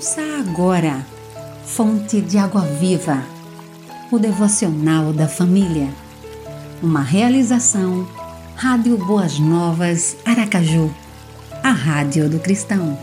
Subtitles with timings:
[0.00, 1.06] Ouça agora,
[1.62, 3.22] Fonte de Água Viva,
[4.10, 5.90] o devocional da família.
[6.82, 8.08] Uma realização,
[8.56, 10.90] Rádio Boas Novas, Aracaju,
[11.62, 12.98] a Rádio do Cristão.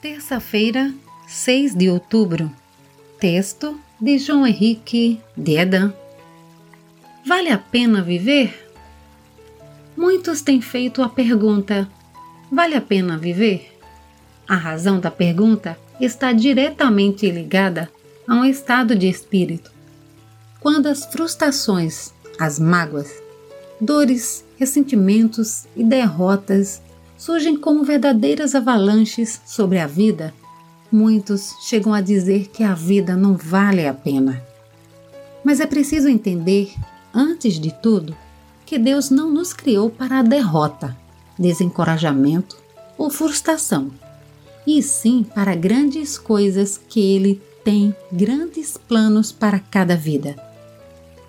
[0.00, 0.92] Terça-feira,
[1.28, 2.50] 6 de outubro.
[3.20, 5.94] Texto de João Henrique Dedan.
[7.24, 8.74] Vale a pena viver?
[9.96, 11.88] Muitos têm feito a pergunta:
[12.54, 13.72] Vale a pena viver?
[14.46, 17.90] A razão da pergunta está diretamente ligada
[18.28, 19.72] a um estado de espírito.
[20.60, 23.10] Quando as frustrações, as mágoas,
[23.80, 26.82] dores, ressentimentos e derrotas
[27.16, 30.34] surgem como verdadeiras avalanches sobre a vida,
[30.92, 34.44] muitos chegam a dizer que a vida não vale a pena.
[35.42, 36.74] Mas é preciso entender,
[37.14, 38.14] antes de tudo,
[38.66, 41.00] que Deus não nos criou para a derrota
[41.38, 42.56] desencorajamento
[42.96, 43.90] ou frustração,
[44.66, 50.36] e sim para grandes coisas que Ele tem grandes planos para cada vida.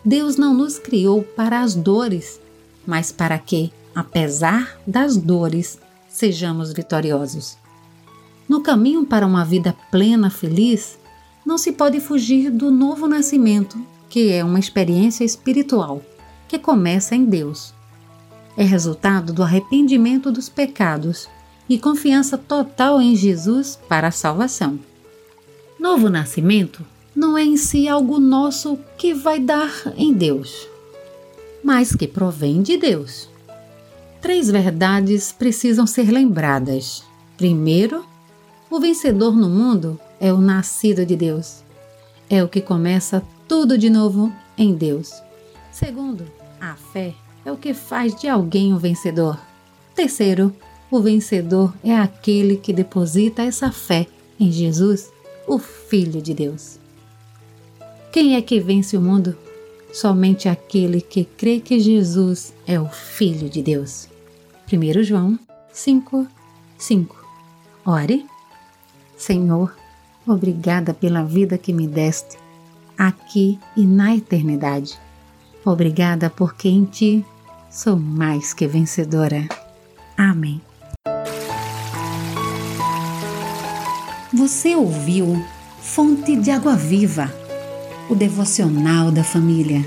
[0.04, 2.40] Deus não nos criou para as dores,
[2.86, 7.58] mas para que, apesar das dores, sejamos vitoriosos.
[8.48, 10.98] No caminho para uma vida plena, feliz,
[11.46, 16.02] não se pode fugir do novo nascimento, que é uma experiência espiritual
[16.48, 17.74] que começa em Deus
[18.58, 21.28] é resultado do arrependimento dos pecados
[21.68, 24.80] e confiança total em Jesus para a salvação.
[25.80, 30.68] Novo nascimento não é em si algo nosso que vai dar em Deus,
[31.64, 33.30] mas que provém de Deus.
[34.22, 37.04] Três verdades precisam ser lembradas.
[37.38, 38.06] Primeiro,
[38.70, 41.64] o vencedor no mundo é o nascido de Deus.
[42.30, 45.12] É o que começa tudo de novo em Deus.
[45.72, 46.26] Segundo,
[46.60, 47.14] a fé
[47.46, 49.40] é o que faz de alguém um vencedor.
[49.96, 50.54] Terceiro,
[50.90, 54.08] o vencedor é aquele que deposita essa fé
[54.40, 55.12] em Jesus,
[55.48, 56.80] o Filho de Deus.
[58.12, 59.36] Quem é que vence o mundo?
[59.92, 64.08] Somente aquele que crê que Jesus é o Filho de Deus.
[64.72, 65.38] 1 João
[65.72, 66.28] 5,
[66.78, 67.26] 5.
[67.86, 68.26] Ore.
[69.18, 69.76] Senhor,
[70.28, 72.38] obrigada pela vida que me deste,
[72.98, 75.00] aqui e na eternidade.
[75.66, 77.26] Obrigada porque em Ti
[77.74, 79.48] sou mais que vencedora.
[80.16, 80.62] Amém.
[84.32, 85.44] Você ouviu
[85.82, 87.34] Fonte de Água Viva,
[88.10, 89.84] o devocional da família.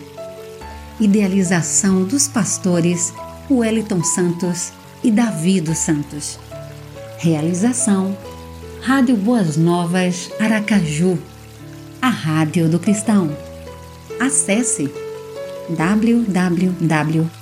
[0.98, 3.14] Idealização dos pastores
[3.48, 4.72] Wellington Santos
[5.04, 6.40] e Davi dos Santos.
[7.18, 8.16] Realização
[8.82, 11.18] Rádio Boas Novas Aracaju,
[12.02, 13.30] a Rádio do Cristão.
[14.20, 14.90] Acesse